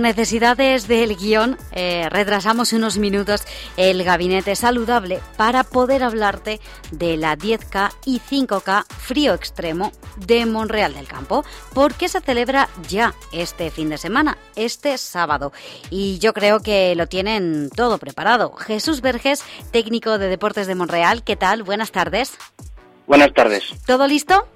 necesidades 0.00 0.88
del 0.88 1.16
guion, 1.16 1.56
eh, 1.72 2.08
retrasamos 2.10 2.72
unos 2.72 2.98
minutos 2.98 3.42
el 3.76 4.02
gabinete 4.04 4.56
saludable 4.56 5.20
para 5.36 5.64
poder 5.64 6.02
hablarte 6.02 6.60
de 6.90 7.16
la 7.16 7.36
10K 7.36 7.92
y 8.04 8.20
5K 8.20 8.84
frío 8.88 9.34
extremo 9.34 9.92
de 10.16 10.46
Monreal 10.46 10.94
del 10.94 11.06
Campo, 11.06 11.44
porque 11.74 12.08
se 12.08 12.20
celebra 12.20 12.68
ya 12.88 13.14
este 13.32 13.70
fin 13.70 13.90
de 13.90 13.98
semana, 13.98 14.36
este 14.56 14.98
sábado. 14.98 15.52
Y 15.90 16.18
yo 16.18 16.32
creo 16.32 16.60
que 16.60 16.94
lo 16.96 17.06
tienen 17.06 17.70
todo 17.70 17.98
preparado. 17.98 18.52
Jesús 18.52 19.00
Verges, 19.00 19.44
técnico 19.70 20.18
de 20.18 20.28
Deportes 20.28 20.66
de 20.66 20.74
Monreal, 20.74 21.22
¿qué 21.24 21.36
tal? 21.36 21.62
Buenas 21.62 21.92
tardes. 21.92 22.36
Buenas 23.06 23.32
tardes. 23.34 23.64
¿Todo 23.86 24.06
listo? 24.06 24.46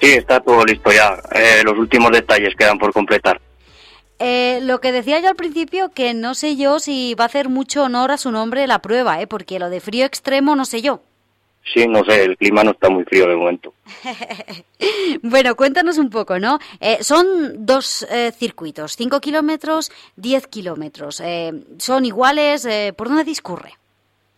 Sí, 0.00 0.10
está 0.14 0.40
todo 0.40 0.64
listo 0.64 0.90
ya. 0.90 1.16
Eh, 1.32 1.62
los 1.64 1.78
últimos 1.78 2.10
detalles 2.10 2.54
quedan 2.58 2.78
por 2.78 2.92
completar. 2.92 3.40
Eh, 4.24 4.60
lo 4.62 4.80
que 4.80 4.92
decía 4.92 5.18
yo 5.18 5.28
al 5.28 5.34
principio, 5.34 5.90
que 5.92 6.14
no 6.14 6.34
sé 6.34 6.56
yo 6.56 6.78
si 6.78 7.14
va 7.14 7.24
a 7.24 7.26
hacer 7.26 7.48
mucho 7.48 7.82
honor 7.82 8.12
a 8.12 8.16
su 8.16 8.30
nombre 8.30 8.68
la 8.68 8.78
prueba, 8.78 9.20
¿eh? 9.20 9.26
porque 9.26 9.58
lo 9.58 9.68
de 9.68 9.80
frío 9.80 10.06
extremo 10.06 10.54
no 10.54 10.64
sé 10.64 10.80
yo. 10.80 11.00
Sí, 11.64 11.86
no 11.88 12.04
sé, 12.04 12.24
el 12.24 12.36
clima 12.36 12.62
no 12.62 12.70
está 12.70 12.88
muy 12.88 13.04
frío 13.04 13.26
de 13.26 13.34
momento. 13.34 13.72
bueno, 15.22 15.56
cuéntanos 15.56 15.98
un 15.98 16.08
poco, 16.08 16.38
¿no? 16.38 16.60
Eh, 16.80 16.98
son 17.00 17.66
dos 17.66 18.06
eh, 18.10 18.32
circuitos, 18.32 18.96
5 18.96 19.20
kilómetros, 19.20 19.90
10 20.16 20.46
kilómetros. 20.46 21.20
Eh, 21.20 21.52
¿Son 21.78 22.04
iguales? 22.04 22.68
¿Por 22.96 23.08
dónde 23.08 23.24
discurre? 23.24 23.74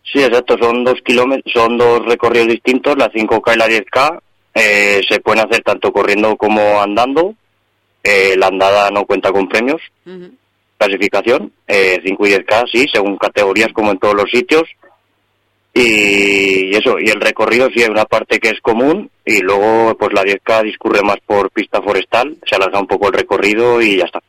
Sí, 0.03 0.19
exacto, 0.23 0.55
son 0.59 0.83
dos 0.83 0.99
kilómetros, 1.03 1.51
son 1.53 1.77
dos 1.77 2.05
recorridos 2.05 2.47
distintos, 2.47 2.95
la 2.97 3.11
5K 3.11 3.53
y 3.53 3.57
la 3.57 3.67
10K. 3.67 5.05
se 5.07 5.19
pueden 5.19 5.45
hacer 5.45 5.61
tanto 5.63 5.91
corriendo 5.91 6.35
como 6.37 6.81
andando. 6.81 7.35
La 8.37 8.47
andada 8.47 8.89
no 8.91 9.05
cuenta 9.05 9.31
con 9.31 9.47
premios. 9.47 9.81
Clasificación, 10.77 11.51
5 11.67 12.27
y 12.27 12.31
10K, 12.31 12.69
sí, 12.71 12.85
según 12.93 13.17
categorías 13.17 13.71
como 13.73 13.91
en 13.91 13.97
todos 13.97 14.15
los 14.15 14.29
sitios 14.29 14.63
y 15.77 16.73
eso, 16.73 16.97
y 16.97 17.09
el 17.09 17.19
recorrido 17.19 17.67
sí 17.69 17.83
hay 17.83 17.89
una 17.89 18.05
parte 18.05 18.39
que 18.39 18.47
es 18.47 18.61
común 18.61 19.11
y 19.25 19.41
luego 19.41 19.97
pues 19.97 20.13
la 20.13 20.23
10K 20.23 20.63
discurre 20.63 21.01
más 21.03 21.17
por 21.25 21.51
pista 21.51 21.81
forestal, 21.81 22.37
se 22.45 22.55
alarga 22.55 22.79
un 22.79 22.87
poco 22.87 23.07
el 23.07 23.13
recorrido 23.13 23.81
y 23.81 23.97
ya 23.97 24.05
está. 24.05 24.21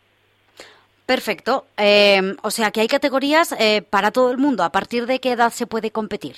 Perfecto. 1.06 1.66
Eh, 1.76 2.34
o 2.42 2.50
sea 2.50 2.72
que 2.72 2.80
hay 2.80 2.88
categorías 2.88 3.54
eh, 3.60 3.82
para 3.88 4.10
todo 4.10 4.32
el 4.32 4.38
mundo. 4.38 4.64
¿A 4.64 4.72
partir 4.72 5.06
de 5.06 5.20
qué 5.20 5.30
edad 5.30 5.52
se 5.52 5.68
puede 5.68 5.92
competir? 5.92 6.34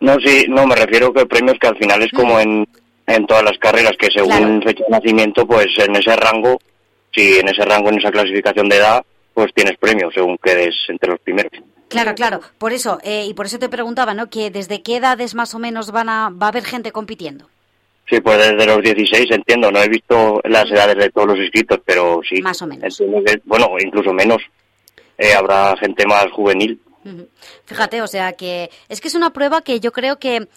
No, 0.00 0.18
sí, 0.18 0.46
no, 0.48 0.66
me 0.66 0.74
refiero 0.74 1.12
que 1.12 1.24
premios 1.24 1.56
que 1.60 1.68
al 1.68 1.78
final 1.78 2.02
es 2.02 2.10
como 2.10 2.40
en, 2.40 2.66
en 3.06 3.26
todas 3.26 3.44
las 3.44 3.58
carreras, 3.58 3.92
que 3.98 4.08
según 4.12 4.62
fecha 4.62 4.84
de 4.84 4.90
nacimiento, 4.90 5.46
pues 5.46 5.66
en 5.78 5.96
ese 5.96 6.16
rango, 6.16 6.58
si 7.14 7.38
en 7.38 7.48
ese 7.48 7.64
rango, 7.64 7.88
en 7.90 7.98
esa 7.98 8.10
clasificación 8.10 8.68
de 8.68 8.76
edad, 8.76 9.04
pues 9.34 9.52
tienes 9.54 9.76
premios 9.78 10.12
según 10.14 10.38
quedes 10.38 10.74
entre 10.88 11.10
los 11.10 11.20
primeros. 11.20 11.52
Claro, 11.88 12.14
claro. 12.14 12.40
Por 12.58 12.72
eso, 12.72 12.98
eh, 13.04 13.26
y 13.28 13.34
por 13.34 13.46
eso 13.46 13.58
te 13.58 13.68
preguntaba, 13.68 14.14
¿no? 14.14 14.28
Que 14.28 14.50
desde 14.50 14.82
qué 14.82 14.96
edades 14.96 15.34
más 15.34 15.54
o 15.54 15.58
menos 15.58 15.92
van 15.92 16.08
a, 16.08 16.30
va 16.30 16.46
a 16.46 16.48
haber 16.48 16.64
gente 16.64 16.90
compitiendo. 16.90 17.48
Sí, 18.08 18.20
pues 18.20 18.38
desde 18.38 18.66
los 18.66 18.82
16 18.82 19.30
entiendo. 19.30 19.70
No 19.70 19.82
he 19.82 19.88
visto 19.88 20.40
las 20.44 20.70
edades 20.70 20.96
de 20.96 21.10
todos 21.10 21.28
los 21.28 21.38
inscritos, 21.38 21.80
pero 21.84 22.20
sí. 22.28 22.40
Más 22.40 22.60
o 22.62 22.66
menos. 22.66 23.02
bueno, 23.44 23.70
incluso 23.78 24.12
menos. 24.12 24.42
Eh, 25.18 25.32
habrá 25.34 25.76
gente 25.76 26.06
más 26.06 26.26
juvenil. 26.32 26.80
Fíjate, 27.64 28.02
o 28.02 28.06
sea 28.06 28.32
que 28.32 28.70
es 28.88 29.00
que 29.00 29.08
es 29.08 29.14
una 29.14 29.32
prueba 29.32 29.62
que 29.62 29.80
yo 29.80 29.92
creo 29.92 30.18
que 30.18 30.48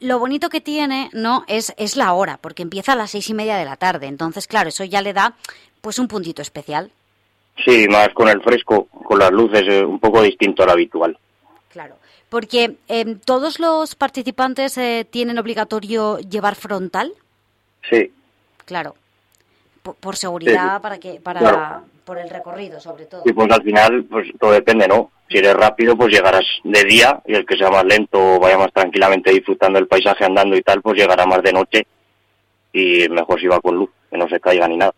lo 0.00 0.18
bonito 0.18 0.48
que 0.48 0.60
tiene, 0.60 1.10
¿no? 1.12 1.44
Es, 1.48 1.72
es 1.76 1.96
la 1.96 2.12
hora, 2.12 2.38
porque 2.38 2.62
empieza 2.62 2.92
a 2.92 2.96
las 2.96 3.10
seis 3.10 3.28
y 3.30 3.34
media 3.34 3.56
de 3.56 3.64
la 3.64 3.76
tarde. 3.76 4.06
Entonces, 4.06 4.46
claro, 4.46 4.68
eso 4.68 4.84
ya 4.84 5.02
le 5.02 5.12
da 5.12 5.34
pues 5.80 5.98
un 5.98 6.08
puntito 6.08 6.42
especial. 6.42 6.90
Sí, 7.64 7.86
más 7.88 8.10
con 8.10 8.28
el 8.28 8.42
fresco, 8.42 8.86
con 8.86 9.18
las 9.18 9.30
luces, 9.30 9.62
eh, 9.66 9.84
un 9.84 9.98
poco 9.98 10.22
distinto 10.22 10.62
al 10.62 10.70
habitual. 10.70 11.18
Claro, 11.70 11.96
porque 12.28 12.76
em, 12.88 13.18
todos 13.18 13.58
los 13.60 13.94
participantes 13.94 14.76
eh, 14.78 15.06
tienen 15.08 15.38
obligatorio 15.38 16.18
llevar 16.18 16.54
frontal. 16.54 17.12
Sí. 17.88 18.12
Claro, 18.64 18.96
por, 19.82 20.16
seguridad, 20.16 20.82
para 20.82 20.98
que, 20.98 21.20
para, 21.20 21.84
por 22.06 22.18
el 22.18 22.30
recorrido, 22.30 22.80
sobre 22.80 23.04
todo. 23.04 23.22
Y 23.26 23.32
pues 23.32 23.50
al 23.50 23.62
final, 23.62 24.04
pues 24.04 24.28
todo 24.38 24.52
depende, 24.52 24.86
¿no? 24.86 25.10
Si 25.28 25.38
eres 25.38 25.54
rápido, 25.54 25.96
pues 25.96 26.14
llegarás 26.14 26.44
de 26.62 26.84
día 26.84 27.20
y 27.26 27.34
el 27.34 27.44
que 27.44 27.56
sea 27.56 27.68
más 27.68 27.84
lento 27.84 28.38
vaya 28.38 28.56
más 28.56 28.72
tranquilamente 28.72 29.32
disfrutando 29.32 29.80
el 29.80 29.88
paisaje 29.88 30.24
andando 30.24 30.56
y 30.56 30.62
tal, 30.62 30.80
pues 30.80 30.96
llegará 30.96 31.26
más 31.26 31.42
de 31.42 31.52
noche 31.52 31.86
y 32.72 33.08
mejor 33.08 33.40
si 33.40 33.48
va 33.48 33.60
con 33.60 33.74
luz, 33.74 33.90
que 34.08 34.16
no 34.16 34.28
se 34.28 34.38
caiga 34.38 34.68
ni 34.68 34.76
nada. 34.76 34.94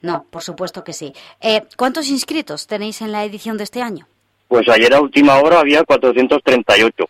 No, 0.00 0.24
por 0.30 0.42
supuesto 0.42 0.82
que 0.82 0.94
sí. 0.94 1.12
Eh, 1.40 1.62
¿Cuántos 1.76 2.08
inscritos 2.08 2.66
tenéis 2.66 3.02
en 3.02 3.12
la 3.12 3.24
edición 3.24 3.58
de 3.58 3.64
este 3.64 3.82
año? 3.82 4.06
Pues 4.48 4.66
ayer 4.68 4.94
a 4.94 5.00
última 5.00 5.38
hora 5.40 5.60
había 5.60 5.84
438 5.84 7.04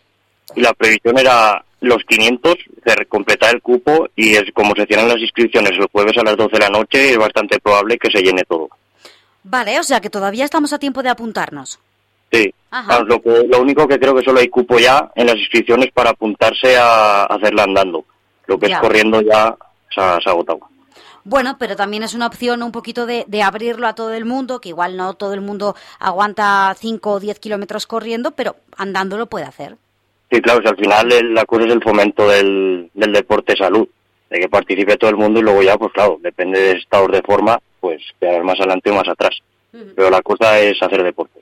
y 0.56 0.60
la 0.60 0.72
previsión 0.72 1.18
era 1.18 1.64
los 1.80 2.02
500, 2.08 2.54
de 2.84 3.06
completar 3.06 3.54
el 3.54 3.62
cupo 3.62 4.08
y 4.16 4.34
es 4.34 4.44
como 4.54 4.74
se 4.74 4.86
cierran 4.86 5.08
las 5.08 5.18
inscripciones 5.18 5.72
el 5.72 5.86
jueves 5.92 6.16
a 6.18 6.24
las 6.24 6.36
12 6.36 6.52
de 6.52 6.58
la 6.58 6.70
noche, 6.70 7.10
es 7.10 7.18
bastante 7.18 7.60
probable 7.60 7.98
que 7.98 8.10
se 8.10 8.22
llene 8.22 8.42
todo. 8.48 8.70
Vale, 9.44 9.78
o 9.78 9.82
sea 9.82 10.00
que 10.00 10.10
todavía 10.10 10.44
estamos 10.44 10.72
a 10.72 10.78
tiempo 10.78 11.02
de 11.02 11.10
apuntarnos. 11.10 11.78
Sí, 12.32 12.52
lo, 13.06 13.22
lo 13.46 13.60
único 13.60 13.86
que 13.86 13.98
creo 14.00 14.14
que 14.14 14.24
solo 14.24 14.40
hay 14.40 14.48
cupo 14.48 14.78
ya 14.78 15.12
en 15.14 15.26
las 15.26 15.36
inscripciones 15.36 15.92
para 15.92 16.10
apuntarse 16.10 16.76
a 16.76 17.24
hacerla 17.24 17.62
andando. 17.62 18.04
Lo 18.46 18.58
que 18.58 18.66
es 18.66 18.78
corriendo 18.78 19.20
ya 19.20 19.56
se 19.94 20.00
ha 20.00 20.16
agotado. 20.26 20.60
Bueno, 21.24 21.56
pero 21.58 21.74
también 21.74 22.02
es 22.02 22.12
una 22.14 22.26
opción 22.26 22.62
un 22.62 22.70
poquito 22.70 23.06
de, 23.06 23.24
abrirlo 23.42 23.86
a 23.86 23.94
todo 23.94 24.12
el 24.12 24.26
mundo, 24.26 24.60
que 24.60 24.68
igual 24.68 24.96
no 24.96 25.14
todo 25.14 25.32
el 25.32 25.40
mundo 25.40 25.74
aguanta 25.98 26.74
5 26.78 27.10
o 27.10 27.20
10 27.20 27.38
kilómetros 27.38 27.86
corriendo, 27.86 28.32
pero 28.32 28.56
andando 28.76 29.16
lo 29.16 29.26
puede 29.26 29.46
hacer. 29.46 29.76
Sí, 30.30 30.40
claro, 30.42 30.60
al 30.68 30.76
final 30.76 31.34
la 31.34 31.44
cosa 31.46 31.64
es 31.64 31.72
el 31.72 31.82
fomento 31.82 32.28
del, 32.28 32.90
deporte 32.94 33.56
salud, 33.56 33.88
de 34.28 34.38
que 34.38 34.48
participe 34.48 34.98
todo 34.98 35.10
el 35.10 35.16
mundo 35.16 35.40
y 35.40 35.42
luego 35.42 35.62
ya, 35.62 35.78
pues 35.78 35.92
claro, 35.92 36.18
depende 36.20 36.60
de 36.60 36.72
estados 36.72 37.10
de 37.10 37.22
forma, 37.22 37.58
pues 37.84 38.00
quedar 38.18 38.42
más 38.44 38.58
adelante 38.58 38.90
o 38.90 38.94
más 38.94 39.06
atrás. 39.06 39.36
Pero 39.70 40.08
la 40.08 40.22
cosa 40.22 40.58
es 40.58 40.82
hacer 40.82 41.02
deporte. 41.02 41.38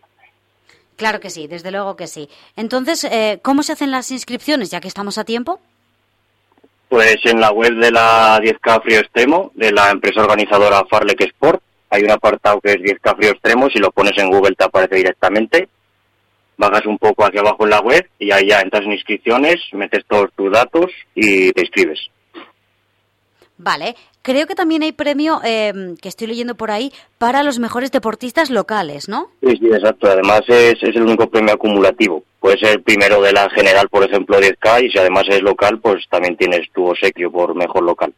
Claro 0.96 1.20
que 1.20 1.30
sí, 1.30 1.46
desde 1.46 1.70
luego 1.70 1.94
que 1.94 2.08
sí. 2.08 2.28
Entonces, 2.56 3.04
eh, 3.04 3.38
¿cómo 3.42 3.62
se 3.62 3.74
hacen 3.74 3.92
las 3.92 4.10
inscripciones, 4.10 4.68
ya 4.68 4.80
que 4.80 4.88
estamos 4.88 5.18
a 5.18 5.24
tiempo? 5.24 5.60
Pues 6.88 7.18
en 7.26 7.40
la 7.40 7.52
web 7.52 7.74
de 7.74 7.92
la 7.92 8.40
10K 8.40 8.82
Frío 8.82 8.98
Extremo, 8.98 9.52
de 9.54 9.70
la 9.70 9.90
empresa 9.90 10.20
organizadora 10.20 10.84
Farlek 10.90 11.20
Sport, 11.20 11.62
hay 11.90 12.02
un 12.02 12.10
apartado 12.10 12.60
que 12.60 12.72
es 12.72 12.78
10K 12.78 13.16
Frío 13.16 13.30
Extremo, 13.30 13.70
si 13.70 13.78
lo 13.78 13.92
pones 13.92 14.18
en 14.18 14.28
Google 14.28 14.56
te 14.56 14.64
aparece 14.64 14.96
directamente. 14.96 15.68
Bajas 16.56 16.86
un 16.86 16.98
poco 16.98 17.24
hacia 17.24 17.40
abajo 17.40 17.62
en 17.62 17.70
la 17.70 17.80
web 17.82 18.04
y 18.18 18.32
ahí 18.32 18.48
ya 18.48 18.62
entras 18.62 18.82
en 18.82 18.92
inscripciones, 18.92 19.60
metes 19.74 20.04
todos 20.08 20.30
tus 20.34 20.50
datos 20.50 20.90
y 21.14 21.52
te 21.52 21.60
inscribes. 21.60 22.10
Vale, 23.62 23.94
creo 24.22 24.48
que 24.48 24.56
también 24.56 24.82
hay 24.82 24.90
premio, 24.90 25.40
em, 25.44 25.96
que 25.96 26.08
estoy 26.08 26.26
leyendo 26.26 26.56
por 26.56 26.72
ahí, 26.72 26.92
para 27.18 27.44
los 27.44 27.60
mejores 27.60 27.92
deportistas 27.92 28.50
locales, 28.50 29.08
¿no? 29.08 29.30
Sí, 29.40 29.56
sí, 29.56 29.66
exacto. 29.66 30.10
Además 30.10 30.40
es, 30.48 30.82
es 30.82 30.96
el 30.96 31.02
único 31.02 31.30
premio 31.30 31.54
acumulativo. 31.54 32.24
Puede 32.40 32.58
ser 32.58 32.82
primero 32.82 33.22
de 33.22 33.32
la 33.32 33.48
general, 33.50 33.88
por 33.88 34.02
ejemplo, 34.02 34.40
10K, 34.40 34.84
y 34.84 34.90
si 34.90 34.98
además 34.98 35.26
es 35.28 35.42
local, 35.42 35.78
pues 35.80 36.04
también 36.10 36.36
tienes 36.36 36.68
tu 36.72 36.86
obsequio 36.86 37.30
por 37.30 37.54
mejor 37.54 37.84
local. 37.84 38.12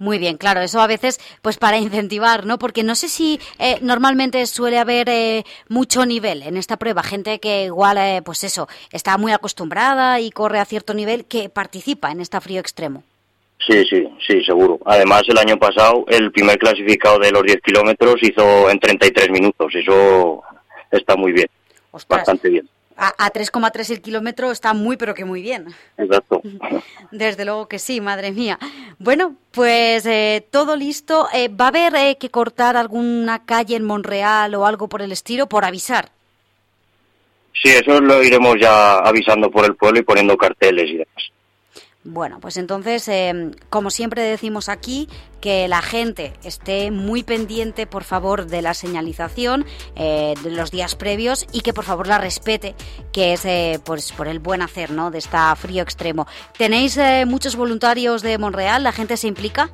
Muy 0.00 0.18
bien, 0.18 0.38
claro, 0.38 0.60
eso 0.60 0.80
a 0.80 0.88
veces 0.88 1.20
pues 1.40 1.58
para 1.58 1.78
incentivar, 1.78 2.44
¿no? 2.44 2.58
Porque 2.58 2.82
no 2.82 2.96
sé 2.96 3.08
si 3.08 3.38
eh, 3.60 3.78
normalmente 3.80 4.44
suele 4.46 4.80
haber 4.80 5.08
eh, 5.08 5.44
mucho 5.68 6.04
nivel 6.04 6.42
en 6.42 6.56
esta 6.56 6.76
prueba, 6.76 7.04
gente 7.04 7.38
que 7.38 7.66
igual, 7.66 7.96
eh, 7.98 8.22
pues 8.24 8.42
eso, 8.42 8.66
está 8.90 9.16
muy 9.18 9.30
acostumbrada 9.30 10.18
y 10.18 10.32
corre 10.32 10.58
a 10.58 10.64
cierto 10.64 10.94
nivel 10.94 11.26
que 11.26 11.48
participa 11.48 12.10
en 12.10 12.20
esta 12.20 12.40
frío 12.40 12.58
extremo. 12.58 13.04
Sí, 13.66 13.84
sí, 13.88 14.08
sí, 14.26 14.42
seguro. 14.44 14.80
Además, 14.84 15.22
el 15.28 15.38
año 15.38 15.56
pasado 15.56 16.04
el 16.08 16.32
primer 16.32 16.58
clasificado 16.58 17.18
de 17.18 17.30
los 17.30 17.42
10 17.42 17.60
kilómetros 17.62 18.16
hizo 18.22 18.68
en 18.68 18.78
33 18.78 19.30
minutos. 19.30 19.72
Eso 19.74 20.42
está 20.90 21.16
muy 21.16 21.32
bien, 21.32 21.46
bastante 22.08 22.48
bien. 22.48 22.68
A, 22.96 23.32
3,3 23.32 23.90
el 23.90 24.02
kilómetro 24.02 24.50
está 24.52 24.74
muy, 24.74 24.96
pero 24.96 25.14
que 25.14 25.24
muy 25.24 25.42
bien. 25.42 25.66
Exacto. 25.96 26.42
Desde 27.10 27.44
luego 27.44 27.66
que 27.66 27.78
sí, 27.78 28.00
madre 28.00 28.32
mía. 28.32 28.58
Bueno, 28.98 29.36
pues 29.50 30.04
eh, 30.06 30.46
todo 30.50 30.76
listo. 30.76 31.28
Eh, 31.32 31.48
¿Va 31.48 31.66
a 31.66 31.68
haber 31.68 31.94
eh, 31.96 32.16
que 32.18 32.30
cortar 32.30 32.76
alguna 32.76 33.44
calle 33.44 33.76
en 33.76 33.84
Monreal 33.84 34.54
o 34.54 34.66
algo 34.66 34.88
por 34.88 35.02
el 35.02 35.12
estilo 35.12 35.48
por 35.48 35.64
avisar? 35.64 36.10
Sí, 37.60 37.70
eso 37.70 38.00
lo 38.00 38.22
iremos 38.22 38.56
ya 38.60 38.98
avisando 38.98 39.50
por 39.50 39.64
el 39.64 39.76
pueblo 39.76 40.00
y 40.00 40.04
poniendo 40.04 40.36
carteles 40.36 40.90
y 40.90 40.98
demás. 40.98 41.32
Bueno, 42.04 42.40
pues 42.40 42.56
entonces, 42.56 43.06
em, 43.06 43.52
como 43.70 43.90
siempre 43.90 44.22
decimos 44.22 44.68
aquí, 44.68 45.08
que 45.40 45.68
la 45.68 45.82
gente 45.82 46.32
esté 46.42 46.90
muy 46.90 47.22
pendiente, 47.22 47.86
por 47.86 48.02
favor, 48.02 48.46
de 48.46 48.60
la 48.60 48.74
señalización 48.74 49.64
eh, 49.94 50.34
de 50.42 50.50
los 50.50 50.72
días 50.72 50.96
previos 50.96 51.46
y 51.52 51.60
que 51.60 51.72
por 51.72 51.84
favor 51.84 52.08
la 52.08 52.18
respete, 52.18 52.74
que 53.12 53.34
es 53.34 53.44
eh, 53.44 53.78
pues, 53.84 54.10
por 54.12 54.26
el 54.26 54.40
buen 54.40 54.62
hacer 54.62 54.90
¿no? 54.90 55.12
de 55.12 55.18
esta 55.18 55.54
frío 55.54 55.82
extremo. 55.84 56.26
¿Tenéis 56.58 56.96
eh, 56.96 57.24
muchos 57.24 57.54
voluntarios 57.54 58.22
de 58.22 58.36
Monreal? 58.36 58.82
¿La 58.82 58.92
gente 58.92 59.16
se 59.16 59.28
implica? 59.28 59.70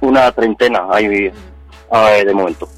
Una 0.00 0.32
treintena 0.32 0.86
hay 0.90 1.06
de 1.08 2.34
momento. 2.34 2.68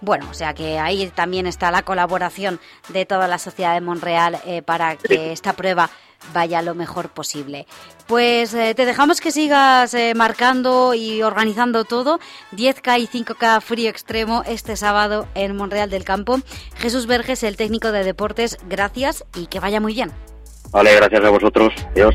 Bueno, 0.00 0.26
o 0.30 0.34
sea 0.34 0.54
que 0.54 0.78
ahí 0.78 1.06
también 1.14 1.46
está 1.46 1.70
la 1.70 1.82
colaboración 1.82 2.58
de 2.88 3.04
toda 3.04 3.28
la 3.28 3.38
sociedad 3.38 3.74
de 3.74 3.82
Monreal 3.82 4.40
eh, 4.46 4.62
para 4.62 4.96
que 4.96 5.32
esta 5.32 5.52
prueba 5.52 5.90
vaya 6.32 6.62
lo 6.62 6.74
mejor 6.74 7.10
posible. 7.10 7.66
Pues 8.06 8.54
eh, 8.54 8.74
te 8.74 8.84
dejamos 8.84 9.20
que 9.20 9.30
sigas 9.30 9.94
eh, 9.94 10.14
marcando 10.14 10.94
y 10.94 11.22
organizando 11.22 11.84
todo. 11.84 12.18
10K 12.52 13.00
y 13.00 13.06
5K 13.06 13.60
frío 13.60 13.90
extremo 13.90 14.42
este 14.46 14.76
sábado 14.76 15.28
en 15.34 15.56
Monreal 15.56 15.90
del 15.90 16.04
Campo. 16.04 16.40
Jesús 16.76 17.06
Verges, 17.06 17.42
el 17.42 17.56
técnico 17.56 17.92
de 17.92 18.04
deportes, 18.04 18.58
gracias 18.68 19.24
y 19.36 19.46
que 19.46 19.60
vaya 19.60 19.80
muy 19.80 19.94
bien. 19.94 20.12
Vale, 20.72 20.94
gracias 20.94 21.24
a 21.24 21.30
vosotros. 21.30 21.72
Adiós. 21.92 22.14